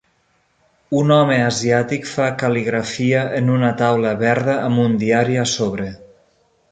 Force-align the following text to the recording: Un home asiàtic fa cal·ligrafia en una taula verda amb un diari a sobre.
Un 0.99 1.11
home 1.15 1.35
asiàtic 1.49 2.07
fa 2.13 2.29
cal·ligrafia 2.43 3.21
en 3.41 3.51
una 3.59 3.71
taula 3.85 4.15
verda 4.25 4.57
amb 4.71 4.85
un 4.89 4.97
diari 5.05 5.39
a 5.43 5.49
sobre. 5.57 5.91